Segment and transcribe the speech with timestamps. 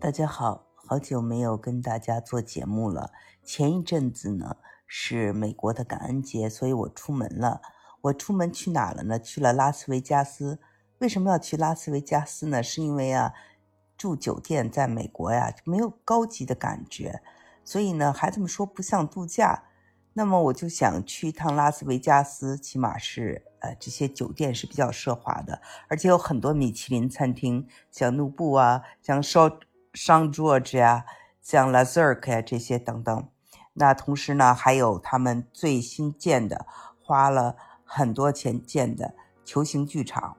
[0.00, 3.10] 大家好，好久没有跟大家做节目了。
[3.42, 7.60] 前一阵子呢是美国的感恩节，所以我出门了。
[8.02, 9.18] 我出门去哪了呢？
[9.18, 10.60] 去了拉斯维加斯。
[10.98, 12.62] 为什么要去拉斯维加斯呢？
[12.62, 13.34] 是因为啊，
[13.96, 17.20] 住酒店在美国呀没有高级的感觉，
[17.64, 19.64] 所以呢，孩子们说不像度假。
[20.12, 29.62] 那么我就想去一趟拉斯维加斯，起码是呃这些酒店是比较奢华的，而且有很多米其林餐厅，像努布啊，像 Short。
[29.92, 31.04] 上 George 呀，
[31.40, 33.28] 像 Lazurk 呀这些等等，
[33.74, 36.66] 那同时呢，还有他们最新建的，
[37.02, 39.14] 花了很多钱建的
[39.44, 40.36] 球形剧场。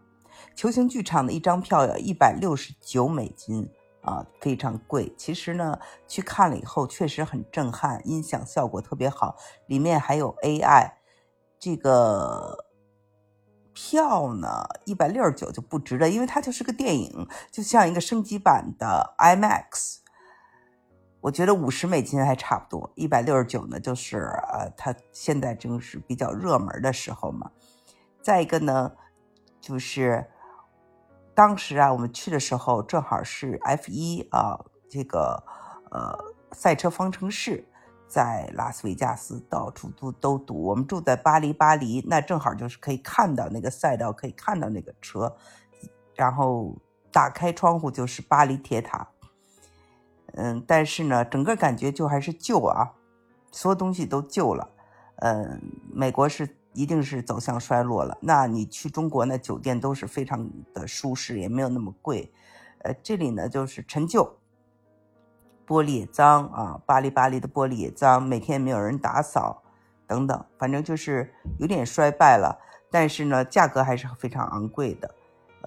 [0.55, 3.69] 球形剧场的一张票要一百六十九美金
[4.01, 5.13] 啊，非常贵。
[5.17, 9.35] 其实呢，去看了以后确实很震撼，音响效果特别好，
[9.67, 10.93] 里面还有 AI
[11.59, 12.65] 这个。
[13.81, 19.99] 票呢，一百六十九就不值了，因为它就是个电影，就像一个升级版的 IMAX。
[21.21, 24.17] 我觉得五十美金还差不多，一百六十九呢，就是
[24.51, 27.51] 呃，它现在正是比较热门的时候嘛。
[28.21, 28.91] 再一个呢，
[29.61, 30.29] 就是
[31.33, 34.59] 当时啊，我们去的时候正好是 F 一啊，
[34.89, 35.41] 这个
[35.89, 36.19] 呃
[36.51, 37.68] 赛车方程式。
[38.09, 45.37] 在拉斯维加斯到处都都堵，我们住在巴黎，巴黎那正好就是可以看到那个赛道，可以看到那个车，
[46.15, 46.75] 然后
[47.11, 49.07] 打开窗户就是巴黎铁塔。
[50.33, 52.93] 嗯，但是呢，整个感觉就还是旧啊，
[53.51, 54.67] 所有东西都旧了。
[55.17, 55.61] 嗯，
[55.93, 58.17] 美国是一定是走向衰落了。
[58.21, 62.31] 那你去中国呢，酒店都是非常的舒适，也没有那么贵。
[62.79, 64.37] 呃，这里呢就是陈旧。
[65.69, 69.61] 玻璃也脏啊，巴黎巴黎的玻璃也脏，每天没有人打扫，
[70.07, 72.57] 等等，反正就是有点衰败了。
[72.89, 75.13] 但是呢，价格还是非常昂贵的，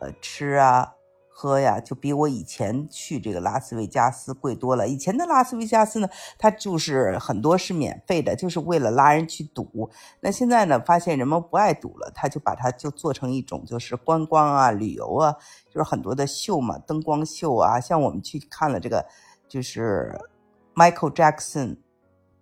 [0.01, 0.95] 呃，吃啊
[1.29, 4.89] 喝呀，就比我以前去这个拉斯维加斯贵多了。
[4.89, 9.89] 以前的拉斯维加斯呢，它就是很多是免费的，就是为了拉人去赌。
[10.19, 15.37] 那现在呢，发现人们不爱赌了，他就把它就做成一种就是观光啊、旅游啊，
[15.71, 19.07] 就是很多的秀嘛，灯光秀啊，像我们去看了这个。
[19.53, 20.19] 就是
[20.75, 21.77] Michael Jackson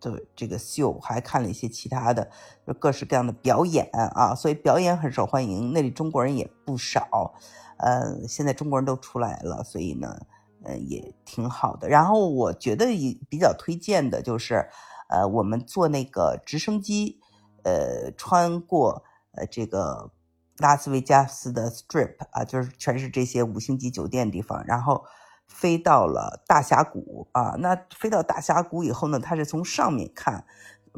[0.00, 2.30] 的这个秀，还看了一些其他的，
[2.78, 5.72] 各式各样的表演啊，所以表演很受欢迎。
[5.72, 7.34] 那里中国人也不少，
[7.78, 10.24] 呃，现在中国人都出来了，所以呢，
[10.62, 11.88] 呃，也挺好的。
[11.88, 14.68] 然后我觉得也比较推荐的就是，
[15.08, 17.18] 呃，我们坐那个直升机，
[17.64, 20.12] 呃，穿过呃这个
[20.58, 25.04] 拉斯维加斯的 Strip 啊，就是全是这些五星级酒店地方，然后。
[25.50, 27.56] 飞到了大峡谷啊！
[27.58, 29.18] 那飞到大峡谷以后呢？
[29.18, 30.46] 他是从上面看，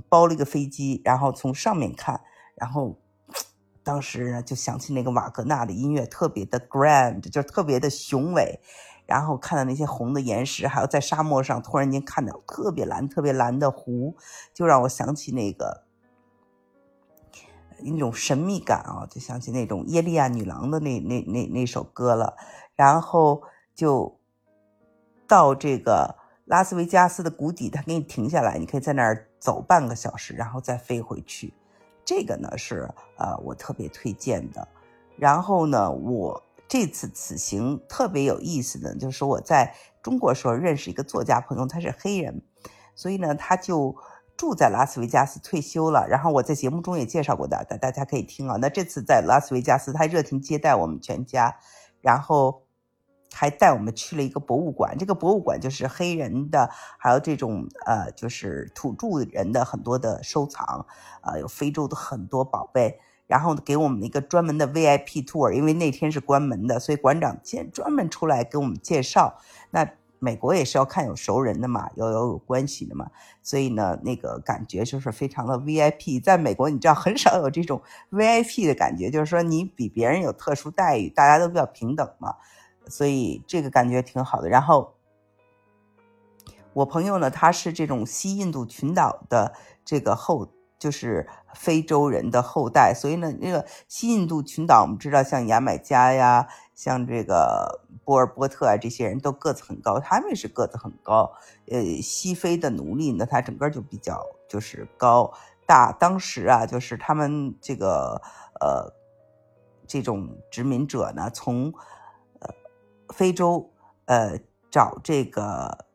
[0.09, 2.21] 包了一个飞机，然后从上面看，
[2.55, 2.97] 然后
[3.83, 8.61] 当时呢就想起那个瓦格纳的音乐，特别的 grand，就特别的雄伟。
[9.07, 14.17] 然后看到那些红的岩石，还有在沙漠上突然间看到特别蓝、特别蓝的湖，
[14.55, 15.83] 就让我想起那个
[17.81, 22.37] 那种神秘感啊，就想起那种耶利亚女郎的那那那那首歌了。
[22.77, 23.43] 然后
[23.75, 24.22] 就。
[25.33, 31.55] 到这个拉斯维加斯的谷底，他给你停下来，你可以在那儿走半个小时，然后再飞回去。
[32.05, 34.69] 这个呢是呃我特别推荐的。
[35.17, 42.43] 然后呢，我这次此行特别有意思的，就是我在中国时候认识一个作家朋友，他是黑人，
[42.95, 43.97] 所以呢他就
[44.37, 46.07] 住在拉斯维加斯退休了。
[46.07, 48.59] 然后我在节目中也介绍过的，大大家可以听啊。
[48.61, 51.57] 那这次在拉斯维加斯，他热情接待我们全家，
[52.03, 52.62] 然后。
[53.33, 60.87] 还带我们去了一个博物馆，这个博物馆就是黑人的，还有这种呃，就是土著人的很多的收藏，
[61.21, 69.39] 啊，有非洲的很多宝贝，然后给我们一个专门的 VIP tour，因为那天是关门的，所以馆长先专门出来给我们介绍。
[69.71, 69.89] 那
[70.19, 73.11] 美国也是要看有熟人的嘛，要有有关系的嘛，
[73.43, 76.23] 所以呢，那个感觉就是非常的 VIP。
[76.23, 77.83] 在美国，你知道很少有这种
[78.13, 82.37] VIP 的感觉，就是说你比别人有特殊待遇，大家都比较平等嘛。
[82.89, 84.49] 所以这个感觉挺好的。
[84.49, 84.95] 然后
[86.73, 90.49] 我朋友呢，他是这种西印度群岛的这个后，
[90.79, 92.95] 就是非洲人的后代。
[92.95, 101.31] 所以呢，那个西印度群岛，我们知道像牙买加呀，像这个波尔波特啊，这些人都个子很高，他们也是个子很高。
[101.71, 105.33] 呃，西非的奴隶呢，他整个就比较就是高
[105.67, 105.93] 大。
[105.93, 108.21] 当时啊，就是他们这个
[108.61, 108.93] 呃
[109.87, 111.73] 这种殖民者呢，从
[113.13, 113.71] 非洲，
[114.07, 114.39] 呃，
[114.71, 115.87] 找这个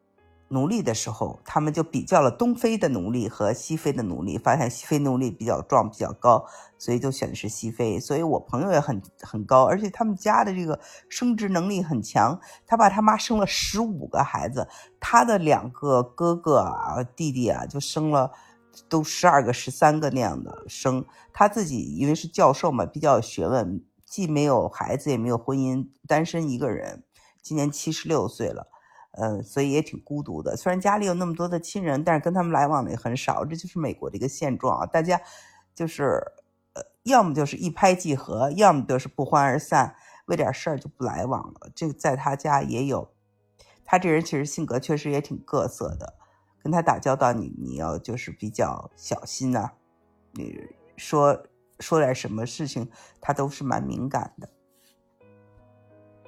[0.50, 6.46] 奴隶的时候，他们就比较了东非的奴隶和西非的奴隶，发现西非奴隶比较壮、比较高，
[6.78, 8.00] 所以就选的是西非。
[8.00, 10.80] 所以我朋友也很很高，而且他们家的这个
[11.10, 12.40] 生殖能力很强。
[12.66, 14.66] 他爸他妈生了十五个孩子，
[15.02, 18.32] 他的两个哥哥啊、弟弟啊，就生了
[18.88, 21.04] 都十二个、十三个那样的生。
[21.34, 27.04] 他自己因为是教授嘛，比较有学问，既没有孩子，也没有婚姻，单身一个人，
[27.48, 28.68] 今年七十六岁了。
[29.12, 30.56] 呃，所以也挺孤独的。
[30.56, 33.46] 虽然家里有那么多的亲人，但是跟他们来往的也很少。
[33.46, 34.86] 这就是美国的一个现状啊。
[34.86, 35.20] 大家
[35.74, 36.22] 就是
[36.74, 39.96] 呃，要么就是一拍即合，要么就是不欢而散，
[40.28, 41.72] 为点事儿就不来往了。
[41.74, 43.10] 这个在他家也有。
[43.84, 46.14] 他这人其实性格确实也挺各色的，
[46.62, 49.72] 跟他打交道，你你要就是比较小心呐。
[50.34, 50.54] 你
[50.96, 51.48] 说
[51.80, 52.88] 说点什么事情，
[53.20, 54.48] 他都是蛮敏感的。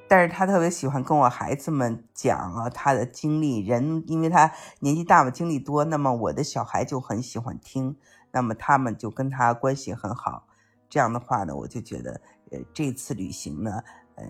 [0.10, 3.60] 但是他特别喜欢跟我孩子们讲啊，他的经历。
[3.60, 7.96] 人因为他年纪大嘛，经历多，那么我的小孩就很喜欢听，
[8.32, 10.48] 那么他们就跟他关系很好。
[10.90, 12.20] 这样的话呢，我就觉得，
[12.52, 13.84] 呃，这次旅行呢，
[14.16, 14.26] 呃，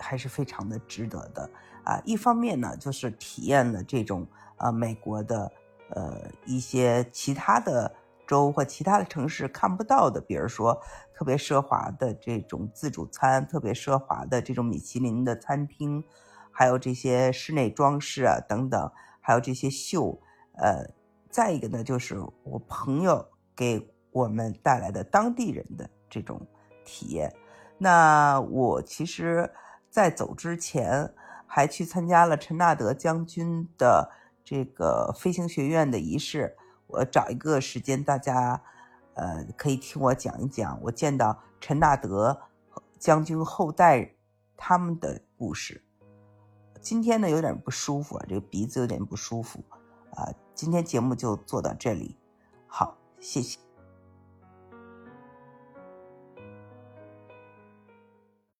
[0.00, 1.48] 还是非常的值得的
[1.84, 2.02] 啊。
[2.04, 4.26] 一方面呢，就是体验了这种
[4.56, 5.52] 呃美国的
[5.90, 7.94] 呃一些其他的。
[8.30, 10.80] 州或其他的城市看不到的，比如说
[11.12, 16.04] 特别奢华的这种自助餐，特别奢华的这种米其林的餐厅，
[16.52, 20.20] 还有这些室内装饰啊等等，还有这些秀，
[20.52, 20.86] 呃，
[21.28, 26.40] 再一个呢，就是我朋友给我们带来的当地人的这种
[26.84, 27.34] 体验。
[27.78, 29.50] 那我其实，
[29.90, 31.12] 在走之前
[31.48, 34.08] 还去参加了陈纳德将军的
[34.44, 36.56] 这个飞行学院的仪式。
[36.92, 38.62] 我找一个时间，大家，
[39.14, 42.40] 呃，可以听我讲一讲我见到陈纳德
[42.98, 44.14] 将军后代
[44.56, 45.82] 他们的故事。
[46.80, 49.62] 今天呢有点不舒服啊，这个鼻子有点不舒服，
[50.14, 52.16] 啊，今天节目就做到这里，
[52.66, 53.69] 好，谢谢。